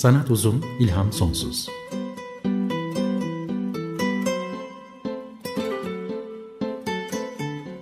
[0.00, 1.68] Sanat uzun, ilham sonsuz.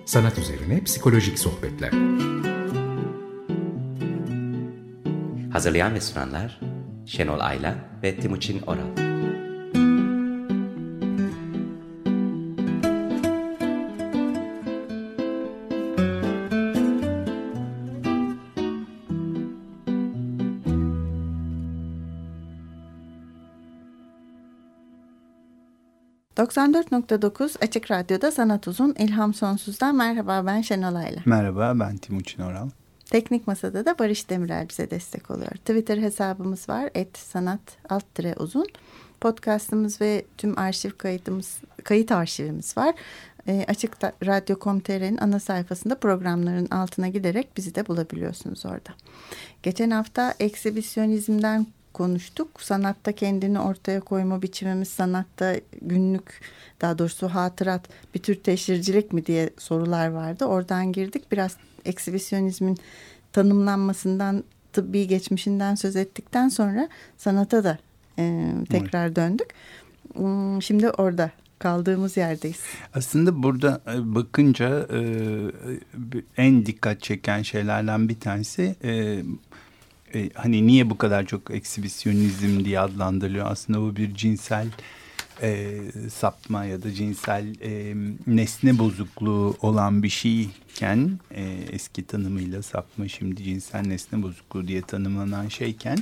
[0.05, 1.91] Sanat üzerine psikolojik sohbetler.
[5.53, 6.59] Hazırlayan ve sunanlar
[7.05, 9.18] Şenol Aylan ve Timuçin Oral.
[26.49, 31.21] 94.9 Açık Radyo'da Sanat Uzun İlham Sonsuz'dan merhaba ben Şenol Ayla.
[31.25, 32.69] Merhaba ben Timuçin Oral.
[33.05, 35.51] Teknik Masada da Barış Demirel bize destek oluyor.
[35.51, 38.05] Twitter hesabımız var et sanat alt
[38.37, 38.67] uzun.
[39.21, 42.95] Podcastımız ve tüm arşiv kayıtımız, kayıt arşivimiz var.
[43.47, 48.89] E, Açık Radyo.com.tr'nin ana sayfasında programların altına giderek bizi de bulabiliyorsunuz orada.
[49.63, 52.61] Geçen hafta eksibisyonizmden konuştuk.
[52.61, 56.41] Sanatta kendini ortaya koyma biçimimiz sanatta günlük
[56.81, 60.45] daha doğrusu hatırat bir tür teşhircilik mi diye sorular vardı.
[60.45, 61.31] Oradan girdik.
[61.31, 62.77] Biraz eksibisyonizmin
[63.33, 67.77] tanımlanmasından tıbbi geçmişinden söz ettikten sonra sanata da
[68.19, 69.47] e, tekrar döndük.
[70.15, 72.63] Hmm, şimdi orada kaldığımız yerdeyiz.
[72.93, 74.99] Aslında burada e, bakınca e,
[76.37, 78.75] en dikkat çeken şeylerden bir tanesi
[80.15, 83.45] e, hani niye bu kadar çok eksibisyonizm diye adlandırılıyor?
[83.51, 84.67] Aslında bu bir cinsel
[85.41, 85.77] e,
[86.09, 87.95] sapma ya da cinsel e,
[88.27, 95.47] nesne bozukluğu olan bir şeyken e, eski tanımıyla sapma şimdi cinsel nesne bozukluğu diye tanımlanan
[95.47, 95.97] şeyken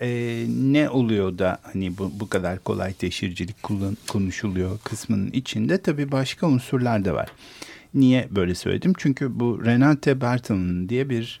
[0.00, 0.08] e,
[0.48, 6.46] ne oluyor da hani bu, bu kadar kolay teşhircilik kullan, konuşuluyor kısmının içinde tabii başka
[6.46, 7.28] unsurlar da var.
[7.94, 8.92] Niye böyle söyledim?
[8.98, 11.40] Çünkü bu Renate Bertelmann diye bir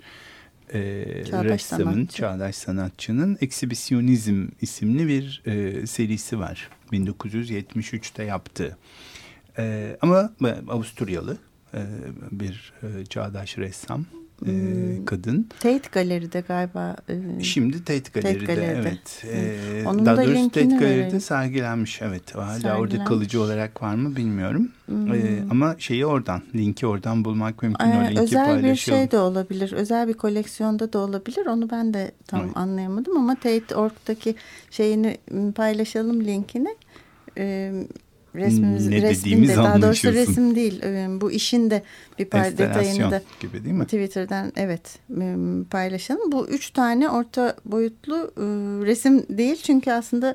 [0.74, 2.16] e, çağdaş ressamın, sanatçı.
[2.16, 6.68] çağdaş sanatçının Eksibisyonizm isimli bir e, serisi var.
[6.92, 8.76] 1973'te yaptığı.
[9.58, 10.30] E, ama
[10.68, 11.36] Avusturyalı
[11.74, 11.80] e,
[12.30, 14.06] bir e, çağdaş ressam
[14.42, 15.04] e, hmm.
[15.04, 15.48] kadın.
[15.60, 16.96] Tate Galeri'de galiba.
[17.08, 18.78] E, Şimdi Tate Galeri'de, Tate Galeri'de.
[18.78, 19.24] evet.
[19.32, 21.20] E, Onun daha da doğrusu Tate Galeri'de verelim.
[21.20, 22.34] sergilenmiş evet.
[22.34, 22.80] Hala sergilenmiş.
[22.80, 24.68] orada kalıcı olarak var mı bilmiyorum.
[24.86, 25.14] Hmm.
[25.14, 27.84] E, ama şeyi oradan, linki oradan bulmak mümkün.
[27.84, 29.72] Ee, o linki özel bir şey de olabilir.
[29.72, 31.46] Özel bir koleksiyonda da olabilir.
[31.46, 32.56] Onu ben de tam evet.
[32.56, 34.34] anlayamadım ama Tate.org'daki
[34.70, 35.18] şeyini
[35.54, 36.76] paylaşalım linkini.
[37.38, 37.72] E,
[38.36, 40.82] resmimiz, ne resminde daha doğrusu resim değil
[41.20, 41.82] bu işin de
[42.18, 43.84] bir pay detayını da gibi değil mi?
[43.84, 44.98] Twitter'dan evet
[45.70, 46.32] paylaşalım.
[46.32, 48.32] Bu üç tane orta boyutlu
[48.86, 50.34] resim değil çünkü aslında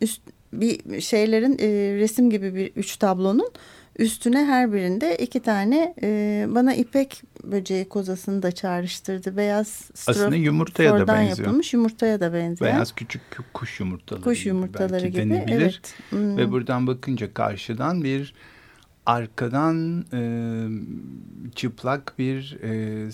[0.00, 0.20] üst
[0.52, 1.58] bir şeylerin
[1.98, 3.50] resim gibi bir üç tablonun
[4.00, 9.36] Üstüne her birinde iki tane e, bana ipek böceği kozasını da çağrıştırdı.
[9.36, 11.38] Beyaz Aslında yumurtaya da benziyor.
[11.38, 12.72] yapılmış yumurtaya da benziyor.
[12.72, 13.22] Beyaz küçük
[13.54, 15.44] kuş yumurtaları Kuş yumurtaları gibi, gibi.
[15.48, 15.94] evet.
[16.10, 16.36] Hmm.
[16.36, 18.34] Ve buradan bakınca karşıdan bir
[19.06, 20.22] arkadan e,
[21.54, 23.12] çıplak bir e,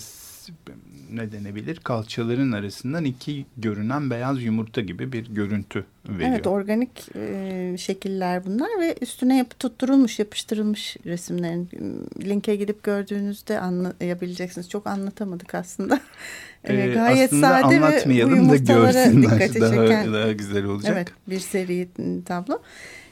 [1.13, 6.29] ne denebilir kalçaların arasından iki görünen beyaz yumurta gibi bir görüntü veriyor.
[6.29, 11.69] Evet organik e, şekiller bunlar ve üstüne yapı tutturulmuş yapıştırılmış resimlerin
[12.23, 14.69] linke gidip gördüğünüzde anlayabileceksiniz.
[14.69, 15.99] Çok anlatamadık aslında.
[16.63, 20.93] Ee, gayet aslında sade anlatmayalım ve da görsünler daha, çeken, daha güzel olacak.
[20.95, 21.87] Evet bir seri
[22.25, 22.59] tablo.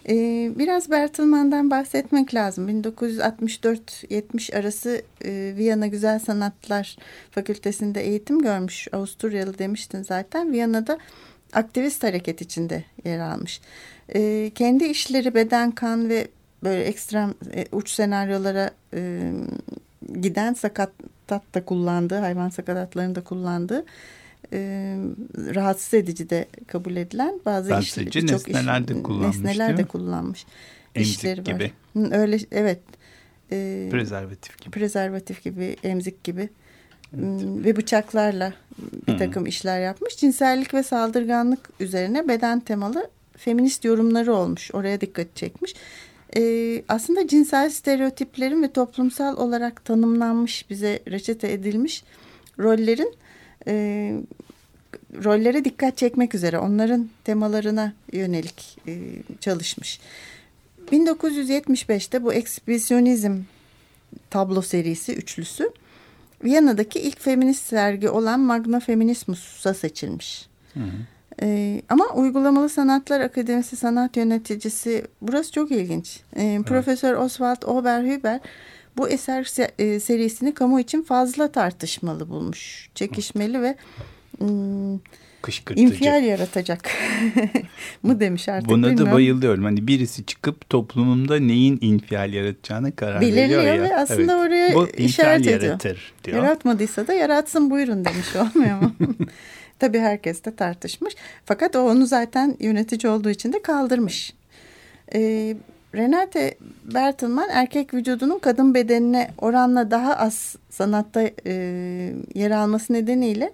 [0.10, 2.70] Ee, biraz Bertelmann'dan bahsetmek lazım.
[2.70, 6.98] 1964-70 arası e, Viyana Güzel Sanatlar
[7.32, 8.88] Fakültesinde eğitim görmüş.
[8.94, 10.52] Avusturyalı demiştin zaten.
[10.52, 10.98] Viyana'da
[11.54, 13.62] aktivist hareket içinde yer almış.
[14.16, 16.28] E, kendi işleri beden, kan ve
[16.64, 19.32] böyle ekstrem e, uç senaryolara e,
[20.22, 23.86] giden sakatat da kullandığı, hayvan sakatatlarını da kullandığı
[24.54, 24.98] e,
[25.56, 29.38] rahatsız edici de kabul edilen bazı rahatsız iş, edici nesneler iş, de kullanmış.
[29.38, 30.46] Nesneler de kullanmış.
[30.96, 31.72] Emzik işleri gibi.
[31.96, 32.20] Var.
[32.20, 32.80] Öyle evet.
[33.52, 34.72] E, prezervatif gibi.
[34.72, 36.50] Prezervatif gibi, emzik gibi.
[37.18, 37.42] Evet.
[37.66, 38.53] Ve bıçaklarla
[39.08, 39.50] bir takım Hı.
[39.50, 40.18] işler yapmış.
[40.18, 44.72] Cinsellik ve saldırganlık üzerine beden temalı feminist yorumları olmuş.
[44.74, 45.74] Oraya dikkat çekmiş.
[46.38, 52.03] Ee, aslında cinsel stereotiplerin ve toplumsal olarak tanımlanmış, bize reçete edilmiş
[52.59, 53.14] rollerin
[53.67, 54.14] e,
[55.23, 59.00] rollere dikkat çekmek üzere onların temalarına yönelik e,
[59.40, 60.00] çalışmış.
[60.91, 63.38] 1975'te bu ekspresyonizm
[64.29, 65.72] tablo serisi üçlüsü
[66.44, 70.47] Viyana'daki ilk feminist sergi olan Magna Feminismus'a seçilmiş.
[70.73, 70.91] Hı hı.
[71.41, 76.20] Ee, ama Uygulamalı Sanatlar Akademisi sanat yöneticisi burası çok ilginç.
[76.35, 78.40] Ee, Profesör Oswald Oberhuber
[78.97, 82.90] bu eser e, serisini kamu için fazla tartışmalı bulmuş.
[82.96, 83.76] Çekişmeli ve
[85.42, 85.88] kışkırtıcı.
[85.88, 86.90] İnfial yaratacak
[88.03, 89.08] mı demiş artık Buna bilmiyorum.
[89.08, 89.64] da bayılıyorum.
[89.64, 93.82] Hani birisi çıkıp toplumumda neyin infial yaratacağına karar Belirliyor veriyor ya.
[93.84, 94.47] ve aslında Evet.
[94.47, 95.62] oraya Bu işaret ediyor.
[95.62, 96.38] yaratır diyor.
[96.38, 98.91] Yaratmadıysa da yaratsın buyurun demiş olmuyor mu?
[99.80, 101.14] Tabii herkes de tartışmış.
[101.46, 104.34] Fakat o onu zaten yönetici olduğu için de kaldırmış.
[105.16, 105.58] Ee,
[105.96, 106.58] Renate
[106.94, 111.53] Bertelman erkek vücudunun kadın bedenine oranla daha az sanatta e,
[112.36, 113.53] yer alması nedeniyle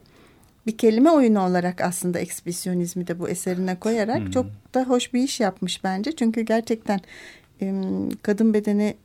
[0.68, 4.32] bir kelime oyunu olarak aslında ekspresyonizmi de bu eserine koyarak Hmm.
[4.32, 6.12] çok da hoş bir iş yapmış bence.
[6.12, 7.00] Çünkü gerçekten
[7.62, 7.74] e,
[8.22, 8.96] kadın bedeni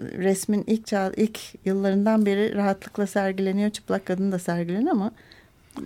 [0.00, 3.70] resmin ilk çağ, ilk yıllarından beri rahatlıkla sergileniyor.
[3.70, 5.12] Çıplak kadın da sergileniyor ama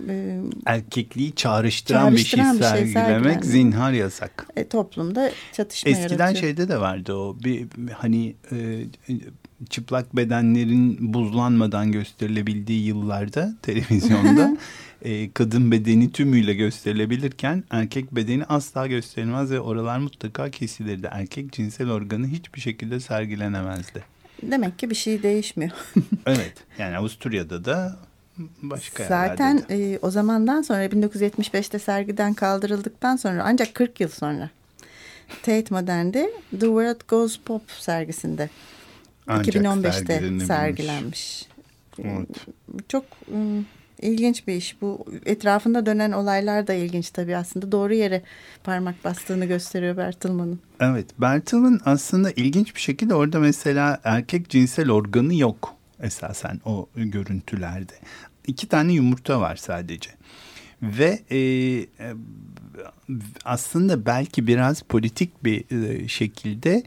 [0.09, 3.41] e, Erkekliği çağrıştıran, bir şey Çağrıştıran bir şey sergilemek sergilenmiyor.
[3.43, 4.47] zinhar yasak.
[4.57, 6.41] e, toplumda çatışma Eskiden yaratıyor.
[6.41, 7.65] şeyde de vardı o bir
[7.97, 8.83] hani e,
[9.69, 14.57] çıplak bedenlerin buzlanmadan gösterilebildiği yıllarda televizyonda
[15.01, 21.07] e, kadın bedeni tümüyle gösterilebilirken erkek bedeni asla gösterilmez ve oralar mutlaka kesilirdi.
[21.11, 24.03] Erkek cinsel organı hiçbir şekilde sergilenemezdi.
[24.43, 25.71] Demek ki bir şey değişmiyor.
[26.25, 27.99] Evet yani Avusturya'da da
[28.61, 34.49] başka Zaten e, o zamandan sonra 1975'te sergiden kaldırıldıktan sonra ancak 40 yıl sonra
[35.41, 38.49] Tate Modern'de The World Goes Pop sergisinde
[39.27, 40.45] Ancak 2015'te sergilenebilmiş.
[40.45, 41.45] sergilenmiş.
[42.03, 42.27] Evet.
[42.89, 43.65] Çok ım,
[44.01, 44.81] ilginç bir iş.
[44.81, 47.71] Bu etrafında dönen olaylar da ilginç tabii aslında.
[47.71, 48.21] Doğru yere
[48.63, 50.59] parmak bastığını gösteriyor Bertelmann'ın.
[50.79, 57.93] Evet, Bertel'in aslında ilginç bir şekilde orada mesela erkek cinsel organı yok esasen o görüntülerde.
[58.47, 60.09] İki tane yumurta var sadece.
[60.81, 62.13] Ve e, e,
[63.45, 66.83] aslında belki biraz politik bir e, şekilde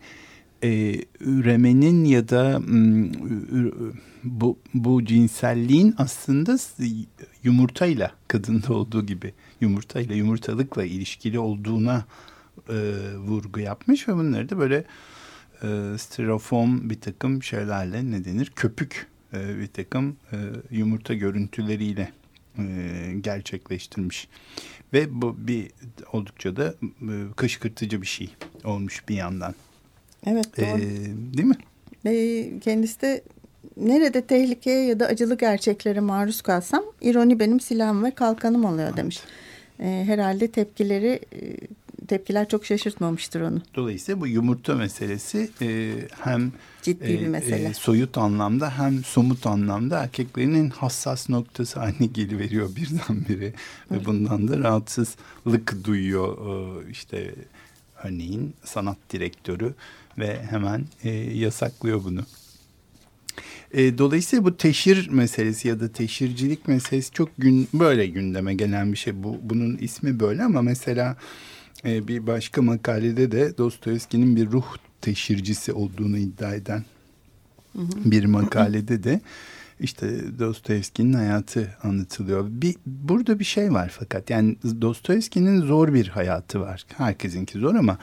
[0.64, 2.60] e, üremenin ya da
[4.24, 6.56] bu, bu cinselliğin aslında
[7.42, 12.04] yumurtayla kadında olduğu gibi yumurtayla yumurtalıkla ilişkili olduğuna
[12.68, 12.74] e,
[13.16, 14.84] vurgu yapmış ve bunları da böyle
[15.62, 20.36] e, styrofoam bir takım şeylerle ne denir köpük e, bir takım e,
[20.70, 22.12] yumurta görüntüleriyle
[22.58, 22.64] e,
[23.20, 24.28] gerçekleştirmiş
[24.92, 25.70] ve bu bir
[26.12, 28.30] oldukça da e, kışkırtıcı bir şey
[28.64, 29.54] olmuş bir yandan
[30.26, 30.66] Evet doğru.
[30.66, 30.80] E,
[31.36, 31.58] değil mi?
[32.04, 33.22] Ve kendisi de
[33.76, 39.20] nerede tehlikeye ya da acılı gerçeklere maruz kalsam ironi benim silahım ve kalkanım oluyor demiş.
[39.80, 41.56] E, herhalde tepkileri e,
[42.10, 43.62] tepkiler çok şaşırtmamıştır onu.
[43.74, 46.52] Dolayısıyla bu yumurta meselesi e, hem
[46.82, 47.68] Ciddi bir e, mesele.
[47.68, 53.52] e, soyut anlamda hem somut anlamda erkeklerin en hassas noktası haline geliveriyor birdenbire.
[53.90, 56.36] Ve bundan da rahatsızlık duyuyor
[56.86, 57.34] e, işte
[58.04, 59.74] örneğin sanat direktörü
[60.18, 62.20] ve hemen e, yasaklıyor bunu.
[63.72, 68.98] E, dolayısıyla bu teşhir meselesi ya da teşhircilik meselesi çok gün böyle gündeme gelen bir
[68.98, 69.22] şey.
[69.22, 71.16] Bu bunun ismi böyle ama mesela
[71.84, 76.84] e, bir başka makalede de Dostoyevski'nin bir ruh teşhircisi olduğunu iddia eden
[78.04, 79.20] bir makalede de
[79.80, 82.46] işte Dostoyevski'nin hayatı anlatılıyor.
[82.48, 86.86] Bir burada bir şey var fakat yani Dostoyevski'nin zor bir hayatı var.
[86.96, 87.98] Herkesinki zor ama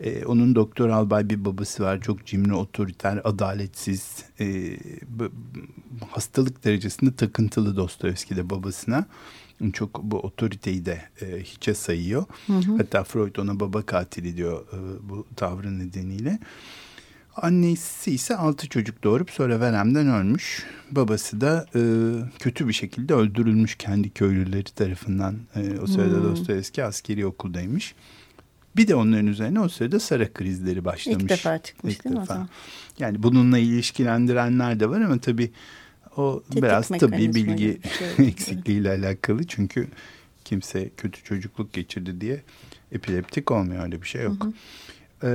[0.00, 2.00] e, onun doktor albay bir babası var.
[2.00, 4.76] Çok cimri, otoriter, adaletsiz, e,
[6.10, 9.06] hastalık derecesinde takıntılı Dostoyevski de babasına.
[9.72, 12.24] Çok bu otoriteyi de e, hiçe sayıyor.
[12.78, 16.38] Hatta Freud ona baba katili diyor e, bu tavrı nedeniyle.
[17.36, 20.66] Annesi ise altı çocuk doğurup sonra veremden ölmüş.
[20.90, 21.80] Babası da e,
[22.38, 25.36] kötü bir şekilde öldürülmüş kendi köylüleri tarafından.
[25.54, 27.94] E, o sırada Dostoyevski askeri okuldaymış.
[28.76, 31.22] Bir de onların üzerine o sırada Sara krizleri başlamış.
[31.22, 32.34] İlk defa çıkmış İlk değil mi o defa.
[32.34, 32.48] zaman?
[32.98, 35.50] Yani bununla ilişkilendirenler de var ama tabii
[36.16, 37.80] o Tetik biraz mekanizma bilgi
[38.16, 38.28] şey.
[38.28, 39.46] eksikliğiyle alakalı.
[39.46, 39.88] Çünkü
[40.44, 42.42] kimse kötü çocukluk geçirdi diye
[42.92, 44.46] epileptik olmuyor öyle bir şey yok.
[45.24, 45.28] Ee,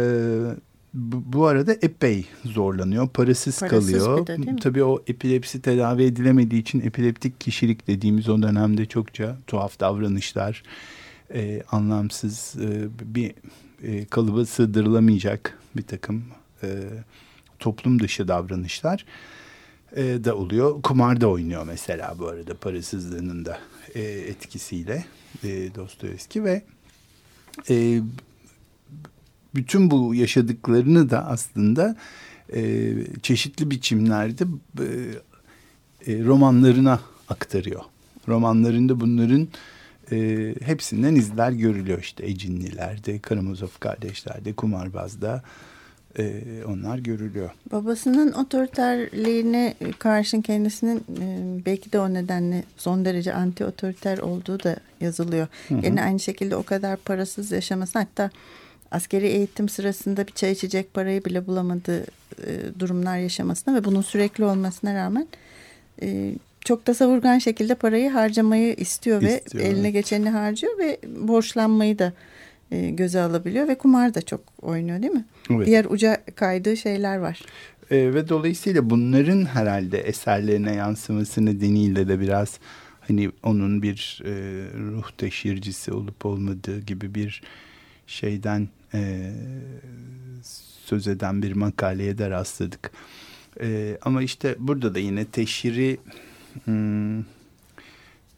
[0.94, 3.10] bu, bu arada epey zorlanıyor.
[3.10, 4.28] Parasız, Parasız kalıyor.
[4.28, 4.56] de?
[4.62, 10.64] Tabii o epilepsi tedavi edilemediği için epileptik kişilik dediğimiz o dönemde çokça tuhaf davranışlar,
[11.34, 13.34] e, anlamsız e, bir
[13.84, 16.24] e, kalıba sığdırılamayacak bir takım
[16.64, 16.68] e,
[17.60, 19.06] toplum dışı davranışlar e,
[19.96, 20.82] da oluyor.
[20.82, 23.60] Kumar da oynuyor mesela bu arada parasızlığının da
[23.96, 25.06] e, etkisiyle
[25.44, 26.62] e, Dostoyevski ve
[27.70, 28.02] e,
[29.56, 31.96] bütün bu yaşadıklarını da aslında
[32.54, 34.44] e, çeşitli biçimlerde
[34.80, 34.86] e,
[36.14, 37.82] e, romanlarına aktarıyor.
[38.28, 39.48] Romanlarında bunların
[40.12, 45.44] e, hepsinden izler görülüyor işte Ecinliler'de, Karamazov kardeşler'de, Kumarbaz'da,
[46.20, 47.50] e, onlar görülüyor.
[47.72, 54.76] Babasının otoriterliğine karşın kendisinin e, belki de o nedenle son derece anti otoriter olduğu da
[55.02, 55.48] yazılıyor.
[55.68, 55.80] Hı hı.
[55.84, 58.30] Yine aynı şekilde o kadar parasız yaşaması hatta
[58.92, 62.02] askeri eğitim sırasında bir çay içecek parayı bile bulamadığı
[62.48, 65.28] e, durumlar yaşamasına ve bunun sürekli olmasına rağmen
[66.02, 69.94] e, çok da savurgan şekilde parayı harcamayı istiyor, istiyor ve eline evet.
[69.94, 72.14] geçeni harcıyor ve borçlanmayı da
[72.72, 75.26] e, göze alabiliyor ve kumar da çok oynuyor değil mi?
[75.50, 75.68] Evet.
[75.68, 77.42] Diğer uca kaydığı şeyler var.
[77.92, 82.60] E, ve dolayısıyla bunların herhalde eserlerine yansıması nedeniyle de biraz
[83.02, 84.32] hani onun bir e,
[84.78, 87.42] ruh teşhircisi olup olmadığı gibi bir
[88.08, 89.32] şeyden e,
[90.86, 92.92] söz eden bir makaleye de rastladık.
[93.62, 95.98] E, ama işte burada da yine teşhiri
[96.66, 97.20] hmm,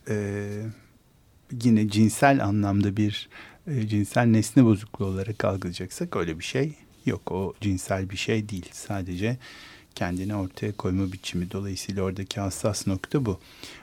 [0.10, 0.48] e,
[1.64, 3.30] yine cinsel anlamda bir
[3.68, 6.74] e, cinsel nesne bozukluğu olarak algılayacaksak öyle bir şey
[7.06, 7.32] yok.
[7.32, 8.70] O cinsel bir şey değil.
[8.72, 9.38] Sadece
[9.96, 11.52] kendini ortaya koyma biçimi.
[11.52, 13.40] Dolayısıyla oradaki hassas nokta bu.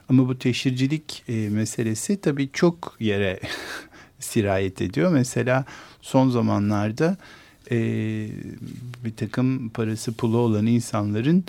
[0.09, 3.41] Ama bu teşhircilik e, meselesi tabii çok yere
[4.19, 5.13] sirayet ediyor.
[5.13, 5.65] Mesela
[6.03, 7.17] son zamanlarda
[7.71, 7.77] e,
[9.05, 11.45] bir takım parası pulu olan insanların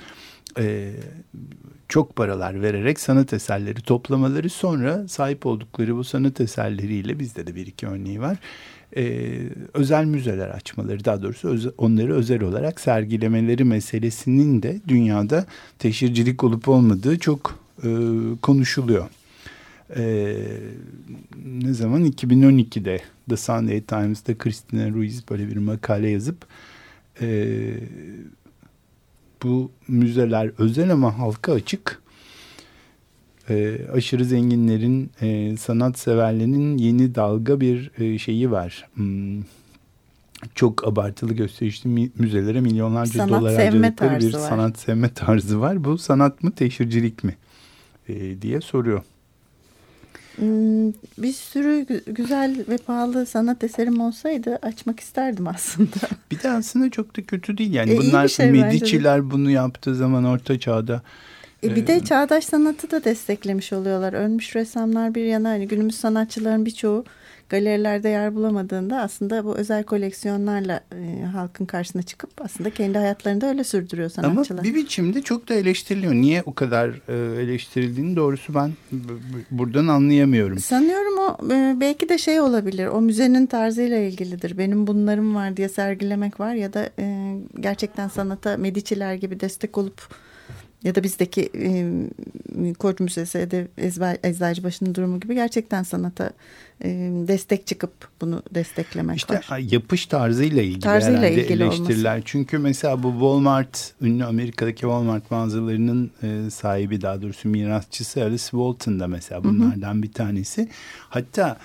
[1.92, 7.68] çok paralar vererek sanat eserleri toplamaları sonra sahip oldukları bu sanat eserleriyle bizde de bir
[7.68, 8.38] iki örneği var.
[8.98, 9.34] E,
[9.74, 15.46] özel müzeler açmaları daha doğrusu öz, onları özel olarak sergilemeleri meselesinin de dünyada
[15.80, 17.90] teşhircilik olup olmadığı çok e,
[18.42, 19.10] konuşuluyor.
[19.96, 20.36] E,
[21.46, 26.46] ne zaman 2012'de The Sunday Times'ta Christina Ruiz böyle bir makale yazıp
[27.22, 27.28] e,
[29.44, 32.02] bu müzeler özel ama halka açık.
[33.50, 38.90] E, aşırı zenginlerin, e, sanat severlerinin yeni dalga bir e, şeyi var.
[38.94, 39.42] Hmm,
[40.56, 44.40] çok abartılı gösterişli müzelere milyonlarca sanat dolar harcadıkları bir var.
[44.40, 45.84] sanat sevme tarzı var.
[45.84, 47.36] Bu sanat mı teşhircilik mi
[48.10, 49.04] e, diye soruyor.
[50.42, 55.98] Hmm, bir sürü güzel ve pahalı sanat eserim olsaydı açmak isterdim aslında.
[56.32, 57.74] Bir de aslında çok da kötü değil.
[57.74, 61.02] Yani e, bunlar şey Medici'ler bunu yaptığı zaman orta çağda
[61.64, 64.14] e bir de e, çağdaş sanatı da desteklemiş oluyorlar.
[64.14, 67.06] Ölmüş ressamlar bir yana hani günümüz sanatçıların birçoğu
[67.52, 73.48] galerilerde yer bulamadığında aslında bu özel koleksiyonlarla e, halkın karşısına çıkıp aslında kendi hayatlarını da
[73.48, 74.60] öyle sürdürüyor sanatçılar.
[74.60, 76.14] Ama bir biçimde çok da eleştiriliyor.
[76.14, 78.72] Niye o kadar e, eleştirildiğini doğrusu ben
[79.52, 80.60] buradan anlayamıyorum.
[80.60, 82.88] Sanıyorum o e, belki de şey olabilir.
[82.88, 84.58] O müzenin tarzıyla ilgilidir.
[84.58, 90.02] Benim bunlarım var diye sergilemek var ya da e, gerçekten sanata Medici'ler gibi destek olup
[90.84, 93.66] ya da bizdeki e, Koç Müzesi, Edev,
[94.24, 96.32] Eczacıbaşı'nın durumu gibi gerçekten sanata
[96.84, 96.90] e,
[97.28, 99.58] destek çıkıp bunu desteklemek işte, var.
[99.58, 102.12] yapış tarzıyla ilgili tarzıyla ilgili eleştiriler.
[102.12, 102.26] Olması.
[102.26, 109.00] Çünkü mesela bu Walmart, ünlü Amerika'daki Walmart mağazalarının e, sahibi daha doğrusu mirasçısı Alice Walton
[109.00, 110.04] da mesela bunlardan hı hı.
[110.04, 110.70] bir tanesi.
[111.10, 111.58] Hatta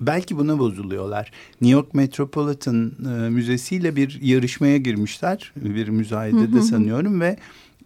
[0.00, 1.30] belki buna bozuluyorlar.
[1.60, 5.52] New York Metropolitan e, Müzesi ile bir yarışmaya girmişler.
[5.56, 7.36] Bir müzayedede sanıyorum ve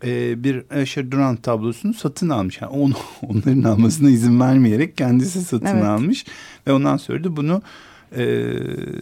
[0.04, 2.60] e, bir Asher Durant tablosunu satın almış.
[2.60, 5.84] Yani onu, onların almasına izin vermeyerek kendisi satın evet.
[5.84, 6.24] almış.
[6.66, 7.62] Ve ondan sonra da bunu
[8.16, 8.52] e,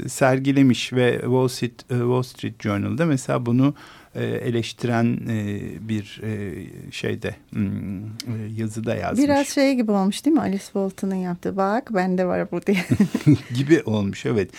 [0.09, 3.75] sergilemiş ve Wall Street, e, Wall Street Journal'da mesela bunu
[4.15, 9.25] e, eleştiren e, bir e, şeyde hmm, e, yazıda yazmış.
[9.25, 12.85] Biraz şey gibi olmuş değil mi Alice Walton'un yaptığı bak bende var bu diye.
[13.55, 14.51] gibi olmuş evet.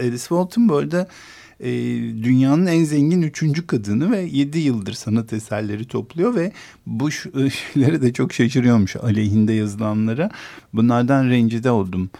[0.00, 1.08] Alice Walton bu arada
[1.60, 1.70] e,
[2.22, 6.52] dünyanın en zengin üçüncü kadını ve yedi yıldır sanat eserleri topluyor ve
[6.86, 10.30] bu şeylere de çok şaşırıyormuş aleyhinde yazılanlara.
[10.72, 12.10] Bunlardan rencide oldum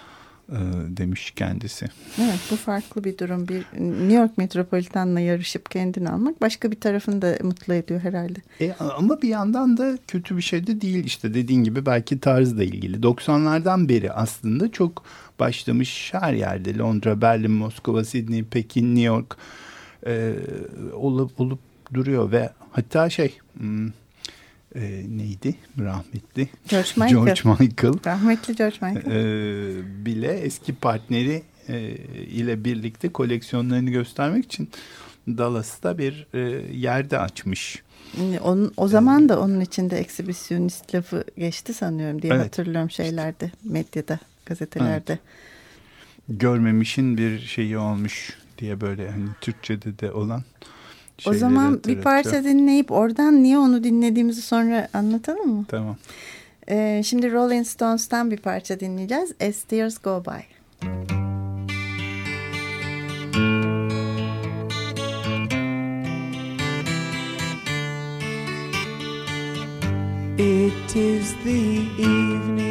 [0.51, 0.59] e,
[0.97, 1.87] demiş kendisi.
[2.21, 3.49] Evet bu farklı bir durum.
[3.49, 8.39] Bir New York Metropolitan'la yarışıp kendini almak başka bir tarafını da mutlu ediyor herhalde.
[8.61, 12.65] E, ama bir yandan da kötü bir şey de değil işte dediğin gibi belki tarzla
[12.65, 12.97] ilgili.
[12.97, 15.05] 90'lardan beri aslında çok
[15.41, 19.37] başlamış her yerde Londra, Berlin, Moskova, Sydney, Pekin, New York
[20.07, 20.35] e,
[20.93, 21.59] olup, olup
[21.95, 23.89] duruyor ve hatta şey hmm,
[24.75, 27.13] e, neydi rahmetli George Michael.
[27.13, 31.81] George Michael rahmetli George Michael e, bile eski partneri e,
[32.27, 34.69] ile birlikte koleksiyonlarını göstermek için
[35.29, 36.39] Dallas'ta bir e,
[36.77, 37.83] yerde açmış.
[38.45, 42.45] Onun, o zaman da onun içinde eksibisyonist lafı geçti sanıyorum diye evet.
[42.45, 44.19] hatırlıyorum şeylerde medyada
[44.51, 45.13] gazetelerde.
[45.13, 45.21] Evet.
[46.29, 50.43] Görmemişin bir şeyi olmuş diye böyle hani Türkçe'de de olan.
[51.27, 55.65] O zaman bir parça dinleyip oradan niye onu dinlediğimizi sonra anlatalım mı?
[55.69, 55.97] Tamam.
[56.69, 59.33] Ee, şimdi Rolling Stones'tan bir parça dinleyeceğiz.
[59.49, 60.41] As Tears Go By.
[70.43, 72.70] It is the evening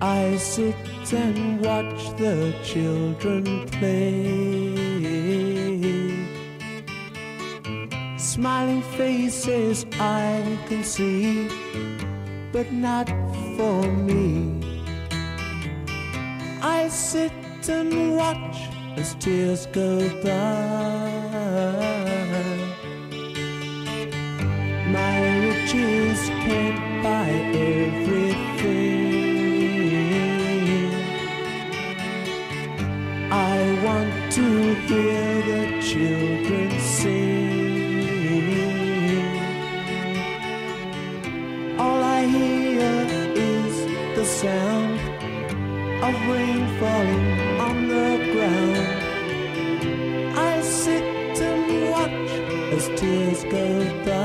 [0.00, 0.76] I sit
[1.14, 4.76] and watch the children play.
[8.18, 11.48] Smiling faces I can see,
[12.52, 13.08] but not
[13.56, 14.60] for me.
[16.60, 17.32] I sit
[17.66, 18.56] and watch
[18.98, 21.06] as tears go by.
[24.92, 28.95] My riches can't buy everything.
[34.88, 37.36] Hear the children sing.
[41.78, 42.90] All I hear
[43.34, 43.74] is
[44.16, 44.98] the sound
[46.06, 47.28] of rain falling
[47.66, 48.88] on the ground.
[50.38, 51.04] I sit
[51.50, 52.30] and watch
[52.76, 53.66] as tears go
[54.04, 54.15] by.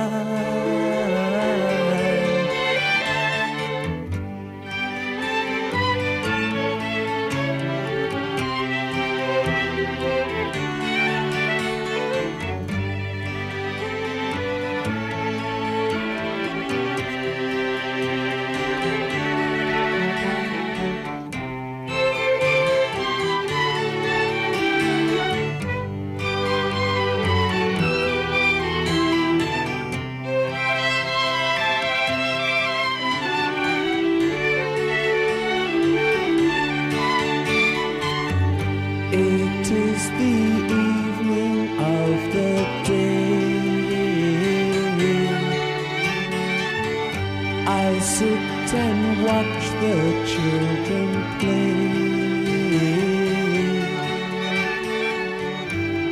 [47.68, 52.02] I sit and watch the children play.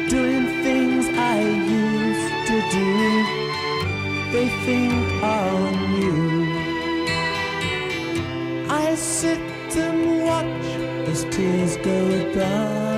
[0.10, 2.92] Doing things I used to do,
[4.32, 6.50] they think are new.
[8.70, 9.40] I sit
[9.76, 10.66] and watch
[11.10, 12.89] as tears go by.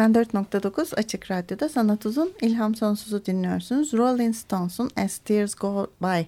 [0.00, 3.92] ...94.9 Açık Radyo'da Sanat Uzun İlham Sonsuz'u dinliyorsunuz.
[3.92, 6.20] Rolling Stones'un As Tears Go By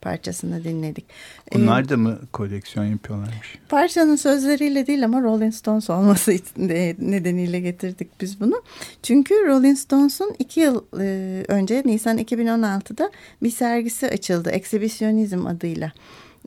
[0.00, 1.04] parçasını dinledik.
[1.52, 3.58] Ee, Bunlar da mı koleksiyon yapıyorlarmış?
[3.68, 6.30] Parçanın sözleriyle değil ama Rolling Stones olması
[6.98, 8.62] nedeniyle getirdik biz bunu.
[9.02, 13.10] Çünkü Rolling Stones'un iki yıl e, önce Nisan 2016'da
[13.42, 14.50] bir sergisi açıldı.
[14.50, 15.92] Exhibitionism adıyla.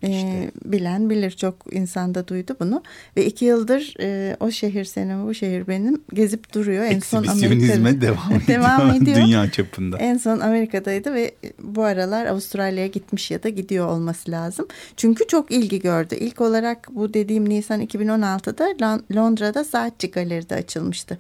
[0.03, 0.51] E, İşte.
[0.65, 2.83] Bilen bilir çok insanda duydu bunu.
[3.17, 6.83] Ve iki yıldır e, o şehir senin bu şehir benim gezip duruyor.
[6.83, 8.47] En son Amerika'da- devam ediyor.
[8.47, 9.17] Devam ediyor.
[9.17, 9.97] Dünya çapında.
[9.97, 11.31] En son Amerika'daydı ve
[11.63, 14.67] bu aralar Avustralya'ya gitmiş ya da gidiyor olması lazım.
[14.97, 16.15] Çünkü çok ilgi gördü.
[16.15, 21.17] İlk olarak bu dediğim Nisan 2016'da Lon- Londra'da Saatçi Galeri'de açılmıştı.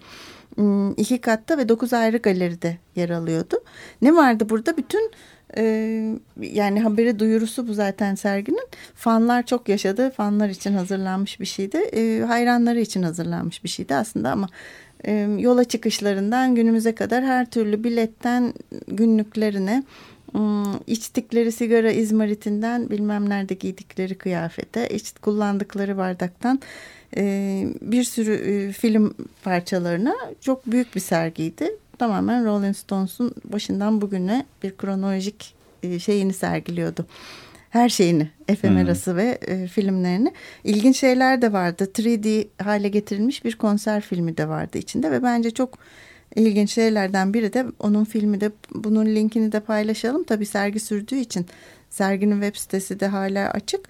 [0.55, 3.55] Hmm, İki katta ve dokuz ayrı galeride yer alıyordu.
[4.01, 4.77] Ne vardı burada?
[4.77, 5.11] Bütün
[5.57, 8.67] e, yani haberi duyurusu bu zaten serginin.
[8.95, 10.09] Fanlar çok yaşadı.
[10.09, 11.77] Fanlar için hazırlanmış bir şeydi.
[11.77, 14.47] E, hayranları için hazırlanmış bir şeydi aslında ama
[15.05, 18.53] e, yola çıkışlarından günümüze kadar her türlü biletten
[18.87, 19.83] günlüklerine
[20.35, 26.59] ım, içtikleri sigara izmaritinden bilmem nerede giydikleri kıyafete iç, kullandıkları bardaktan
[27.17, 31.71] e, bir sürü e, film parçalarına çok büyük bir sergiydi.
[32.01, 37.05] Tamamen Rolling Stones'un başından bugüne bir kronolojik e, şeyini sergiliyordu.
[37.69, 40.33] Her şeyini, efemerası ve e, filmlerini.
[40.63, 41.91] İlginç şeyler de vardı.
[41.93, 45.77] 3D hale getirilmiş bir konser filmi de vardı içinde ve bence çok
[46.35, 50.23] ilginç şeylerden biri de onun filmi de bunun linkini de paylaşalım.
[50.23, 51.45] Tabii sergi sürdüğü için
[51.89, 53.81] serginin web sitesi de hala açık.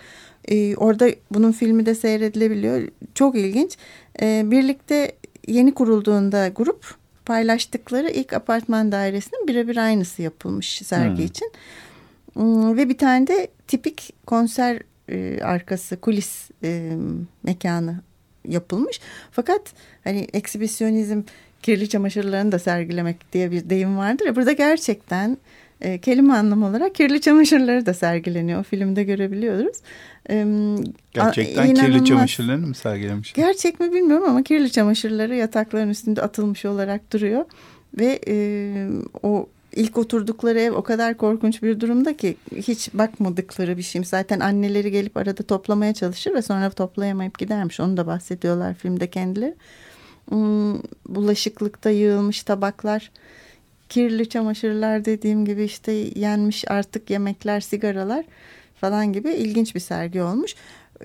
[0.45, 2.87] Ee, orada bunun filmi de seyredilebiliyor.
[3.15, 3.77] Çok ilginç.
[4.21, 5.11] Ee, birlikte
[5.47, 7.00] yeni kurulduğunda grup
[7.31, 11.25] paylaştıkları ilk apartman dairesinin birebir aynısı yapılmış sergi Hmm.
[11.25, 11.51] için.
[12.77, 16.91] Ve bir tane de tipik konser e, arkası kulis e,
[17.43, 17.95] mekanı
[18.47, 18.99] yapılmış.
[19.31, 19.61] Fakat
[20.03, 21.21] hani eksibisyonizm
[21.63, 25.37] kirli çamaşırlarını da sergilemek diye bir deyim vardır ya burada gerçekten
[25.81, 28.59] e, kelime anlamı olarak kirli çamaşırları da sergileniyor.
[28.59, 29.77] O filmde görebiliyoruz.
[30.29, 30.45] E,
[31.13, 32.07] Gerçekten a- kirli inanılmaz.
[32.07, 33.33] çamaşırlarını mı sergilemiş?
[33.33, 37.45] Gerçek mi bilmiyorum ama kirli çamaşırları yatakların üstünde atılmış olarak duruyor.
[37.99, 38.35] Ve e,
[39.23, 44.05] o ilk oturdukları ev o kadar korkunç bir durumda ki hiç bakmadıkları bir şeyim.
[44.05, 47.79] Zaten anneleri gelip arada toplamaya çalışır ve sonra toplayamayıp gidermiş.
[47.79, 49.55] Onu da bahsediyorlar filmde kendileri.
[50.29, 50.75] Hmm,
[51.09, 53.11] bulaşıklıkta yığılmış tabaklar,
[53.91, 58.25] kirli çamaşırlar dediğim gibi işte yenmiş artık yemekler, sigaralar
[58.75, 60.55] falan gibi ilginç bir sergi olmuş.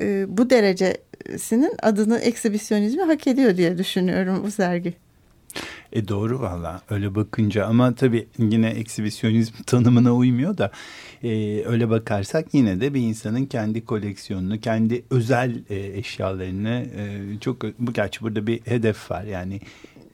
[0.01, 4.95] Ee, bu derecesinin adını eksibisyonizmi hak ediyor diye düşünüyorum bu sergi.
[5.93, 10.71] E doğru valla öyle bakınca ama tabii yine eksibisyonizm tanımına uymuyor da
[11.23, 17.63] e, öyle bakarsak yine de bir insanın kendi koleksiyonunu, kendi özel e, eşyalarını e, çok
[17.79, 19.61] bu gerçi burada bir hedef var yani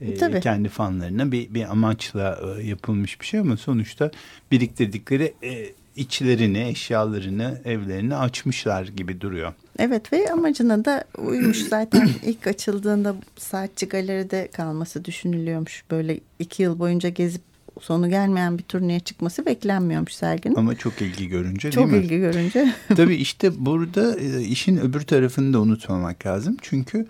[0.07, 4.11] e, kendi fanlarına bir, bir amaçla e, yapılmış bir şey ama sonuçta
[4.51, 9.53] biriktirdikleri e, içlerini, eşyalarını, evlerini açmışlar gibi duruyor.
[9.79, 15.83] Evet ve amacına da uymuş zaten ilk açıldığında saatçi galeride kalması düşünülüyormuş.
[15.91, 17.41] Böyle iki yıl boyunca gezip
[17.81, 20.55] sonu gelmeyen bir turneye çıkması beklenmiyormuş serginin.
[20.55, 22.01] Ama çok ilgi görünce çok değil mi?
[22.01, 22.73] Çok ilgi görünce.
[22.95, 26.57] Tabii işte burada e, işin öbür tarafını da unutmamak lazım.
[26.61, 27.07] Çünkü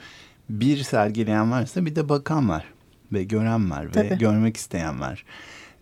[0.50, 2.73] bir sergileyen varsa bir de bakan var
[3.14, 4.10] ve gören var Tabii.
[4.10, 5.26] ve görmek isteyen var.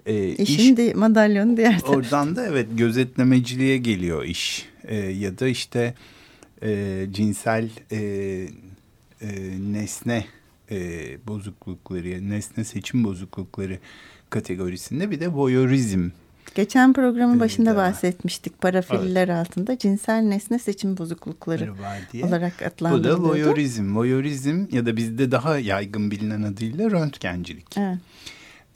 [0.05, 1.97] E, İşin iş, di madalyonun diğer tarafı.
[1.97, 4.65] Oradan da evet gözetlemeciliğe geliyor iş.
[4.83, 5.93] E, ya da işte
[6.63, 7.97] e, cinsel e,
[9.21, 9.29] e,
[9.71, 10.25] nesne
[10.71, 10.77] e,
[11.27, 13.79] bozuklukları, nesne seçim bozuklukları
[14.29, 16.09] kategorisinde bir de voyeurizm
[16.55, 19.49] Geçen programın başında bahsetmiştik parafiller evet.
[19.49, 21.73] altında cinsel nesne seçim bozuklukları
[22.13, 22.25] diye.
[22.25, 23.23] olarak adlandırılıyordu.
[23.23, 23.95] Bu da voyeurizm.
[23.95, 27.77] Voyeurizm ya da bizde daha yaygın bilinen adıyla röntgencilik.
[27.77, 27.97] Evet.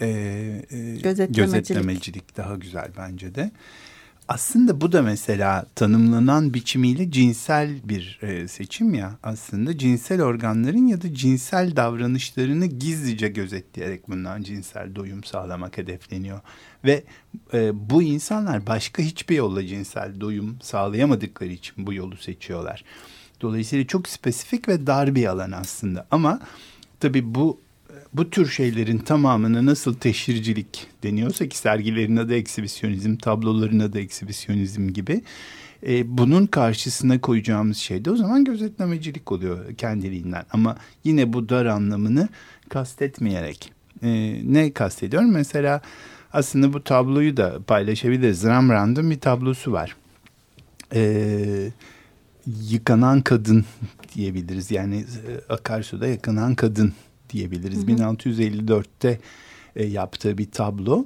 [0.02, 1.36] Ee, e, gözetlemecilik.
[1.36, 3.52] gözetlemecilik daha güzel bence de.
[4.28, 9.18] Aslında bu da mesela tanımlanan biçimiyle cinsel bir e, seçim ya.
[9.24, 16.40] Aslında cinsel organların ya da cinsel davranışlarını gizlice gözetleyerek bundan cinsel doyum sağlamak hedefleniyor.
[16.84, 17.04] Ve
[17.54, 22.84] e, bu insanlar başka hiçbir yolla cinsel doyum sağlayamadıkları için bu yolu seçiyorlar.
[23.42, 26.08] Dolayısıyla çok spesifik ve dar bir alan aslında.
[26.12, 26.40] Ama
[27.00, 27.65] tabii bu
[28.18, 35.22] bu tür şeylerin tamamını nasıl teşhircilik deniyorsa ki sergilerin adı eksibisyonizm, tabloların adı eksibisyonizm gibi
[35.88, 40.46] e, bunun karşısına koyacağımız şey de o zaman gözetlemecilik oluyor kendiliğinden.
[40.52, 42.30] Ama yine bu dar anlamını
[42.70, 43.72] kastetmeyerek.
[44.04, 45.32] E, ne kastediyorum?
[45.32, 45.82] Mesela
[46.34, 48.44] aslında bu tabloyu da paylaşabiliriz.
[48.44, 49.96] Rembrandt'ın bir tablosu var.
[50.94, 51.72] E,
[52.70, 53.66] yıkanan kadın
[54.16, 54.72] diyebiliriz.
[54.72, 56.94] Yani e, akarsuda yıkanan kadın
[57.36, 57.78] diyebiliriz.
[57.78, 57.96] Hı hı.
[57.96, 59.20] 1654'te
[59.76, 61.06] e, yaptığı bir tablo.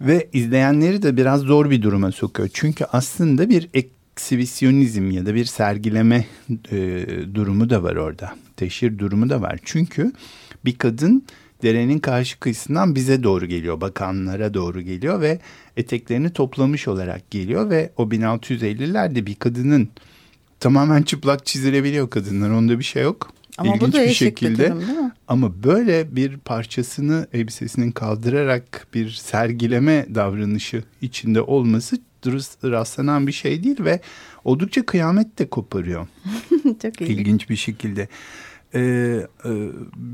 [0.00, 2.48] Ve izleyenleri de biraz zor bir duruma sokuyor.
[2.52, 6.26] Çünkü aslında bir eksibisyonizm ya da bir sergileme
[6.72, 8.34] e, durumu da var orada.
[8.56, 9.58] Teşhir durumu da var.
[9.64, 10.12] Çünkü
[10.64, 11.24] bir kadın
[11.62, 13.80] derenin karşı kıyısından bize doğru geliyor.
[13.80, 15.38] Bakanlara doğru geliyor ve
[15.76, 17.70] eteklerini toplamış olarak geliyor.
[17.70, 19.88] Ve o 1650'lerde bir kadının
[20.60, 22.50] tamamen çıplak çizilebiliyor kadınlar.
[22.50, 23.32] Onda bir şey yok.
[23.58, 24.64] Ama İlginç bu da bir şekilde.
[24.64, 25.12] Bir durum, değil mi?
[25.28, 31.96] Ama böyle bir parçasını elbisesinin kaldırarak bir sergileme davranışı içinde olması
[32.64, 34.00] rastlanan bir şey değil ve
[34.44, 36.08] oldukça kıyamet de koparıyor.
[36.82, 37.18] Çok ilginç.
[37.18, 38.08] ilginç bir şekilde.
[38.74, 38.80] Ee,
[39.44, 39.50] e,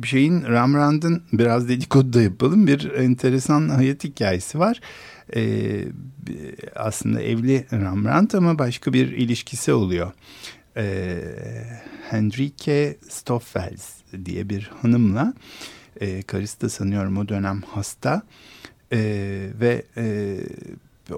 [0.04, 4.80] şeyin Rembrandt'ın biraz dedikodu da yapalım bir enteresan hayat hikayesi var.
[5.36, 5.84] Ee,
[6.76, 10.12] aslında evli Rembrandt ama başka bir ilişkisi oluyor.
[10.76, 11.20] Ee,
[12.10, 15.34] Henrike Stoffels diye bir hanımla
[16.00, 18.22] e, karısı da sanıyorum o dönem hasta
[18.92, 18.98] e,
[19.60, 20.36] ve e,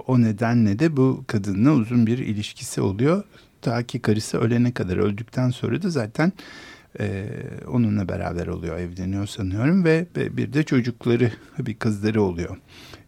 [0.06, 3.24] o nedenle de bu kadınla uzun bir ilişkisi oluyor.
[3.62, 6.32] Ta ki karısı ölene kadar öldükten sonra da zaten
[7.00, 7.28] e,
[7.68, 12.56] onunla beraber oluyor evleniyor sanıyorum ve bir de çocukları bir kızları oluyor.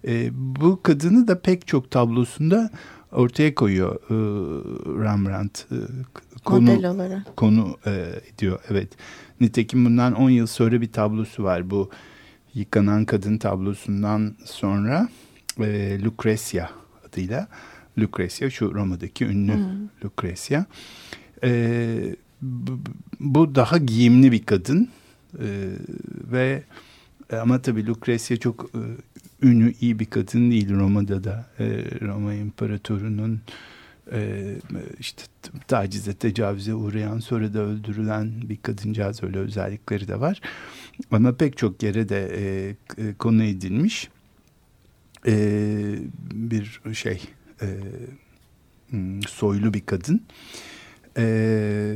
[0.06, 2.70] E, bu kadını da pek çok tablosunda
[3.12, 4.14] ortaya koyuyor e,
[5.04, 5.76] Rembrandt e,
[6.44, 7.36] konu Model olarak.
[7.36, 8.88] konu e, ediyor evet
[9.40, 11.90] nitekim bundan 10 yıl sonra bir tablosu var bu
[12.54, 15.08] yıkanan kadın tablosundan sonra
[15.60, 16.70] e, Lucrezia
[17.08, 17.48] adıyla
[17.98, 19.88] Lucrezia şu Roma'daki ünlü hmm.
[20.04, 20.64] Lucrezia
[21.44, 22.80] e, bu,
[23.20, 24.88] bu daha giyimli bir kadın
[25.38, 25.46] e,
[26.32, 26.62] ve
[27.32, 28.80] ama tabii Lucrezia çok e,
[29.42, 31.46] ünlü iyi bir kadın değil Roma'da da.
[31.58, 31.64] E,
[32.00, 33.40] Roma İmparatoru'nun
[34.12, 34.54] e,
[35.00, 35.22] işte
[35.68, 40.40] tacize tecavüze uğrayan sonra da öldürülen bir kadıncağız öyle özellikleri de var.
[41.10, 42.28] Ama pek çok yere de
[42.98, 44.08] e konu edilmiş.
[45.26, 45.34] E,
[46.32, 47.22] bir şey
[47.62, 47.66] e,
[48.90, 50.22] hmm, soylu bir kadın.
[51.16, 51.94] E,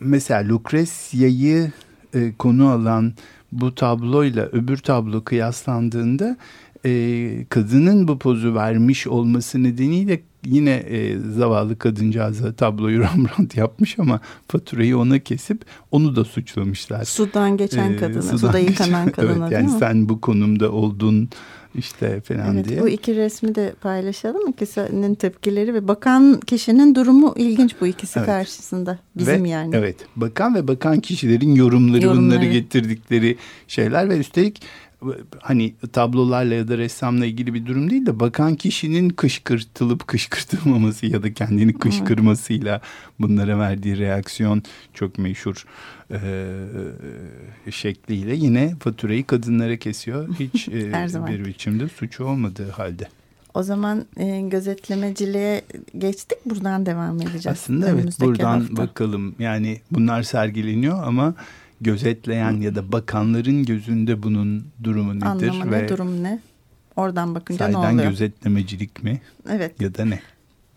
[0.00, 1.72] mesela Lucrezia'yı
[2.14, 3.14] e, konu alan
[3.52, 6.36] bu tabloyla öbür tablo kıyaslandığında
[6.84, 14.20] e, kadının bu pozu vermiş olması nedeniyle yine e, zavallı kadıncağıza tabloyu Rembrandt yapmış ama
[14.48, 17.04] faturayı ona kesip onu da suçlamışlar.
[17.04, 21.28] Sudan geçen kadına, sudan suda yıkanan kadına evet, yani sen bu konumda oldun
[21.74, 22.80] işte falan evet, diye.
[22.80, 24.50] Bu iki resmi de paylaşalım.
[24.50, 28.26] İkisinin tepkileri ve bakan kişinin durumu ilginç bu ikisi evet.
[28.26, 28.98] karşısında.
[29.16, 29.76] Bizim ve, yani.
[29.76, 29.96] Evet.
[30.16, 33.36] Bakan ve bakan kişilerin yorumları, yorumları bunları getirdikleri
[33.68, 34.62] şeyler ve üstelik
[35.40, 41.22] hani tablolarla ya da ressamla ilgili bir durum değil de bakan kişinin kışkırtılıp kışkırtılmaması ya
[41.22, 42.80] da kendini kışkırmasıyla
[43.20, 44.62] bunlara verdiği reaksiyon
[44.94, 45.66] çok meşhur
[46.10, 50.28] e, şekliyle yine faturayı kadınlara kesiyor.
[50.38, 50.92] Hiç e,
[51.28, 53.08] bir biçimde suçu olmadığı halde.
[53.54, 55.62] O zaman e, gözetlemeciliğe
[55.98, 56.38] geçtik.
[56.46, 57.46] Buradan devam edeceğiz.
[57.46, 58.76] Aslında evet buradan hafta.
[58.76, 59.34] bakalım.
[59.38, 61.34] Yani bunlar sergileniyor ama
[61.82, 65.26] gözetleyen ya da bakanların gözünde bunun durumu nedir?
[65.26, 66.40] Anlamı ve ne, durum ne?
[66.96, 68.10] Oradan bakınca ne oluyor?
[68.10, 69.20] gözetlemecilik mi?
[69.48, 69.80] Evet.
[69.80, 70.20] Ya da ne?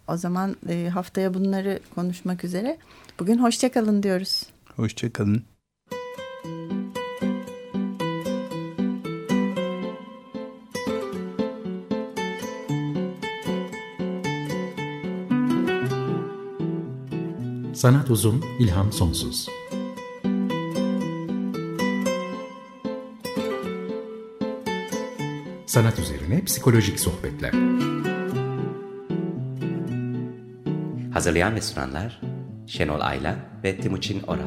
[0.07, 2.77] O zaman e, haftaya bunları konuşmak üzere.
[3.19, 4.43] Bugün hoşçakalın diyoruz.
[4.75, 5.43] Hoşçakalın.
[17.73, 19.47] Sanat uzun, ilham sonsuz.
[25.75, 27.51] Sanat üzerine psikolojik sohbetler.
[31.13, 32.21] Hazırlayan ve sunanlar
[32.67, 34.39] Şenol Aylan ve Timuçin Oral.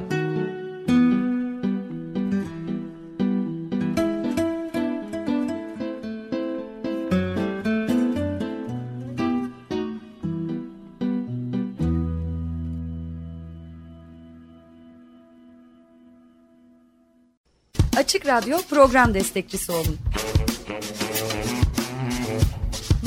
[17.96, 19.98] Açık Radyo program destekçisi olun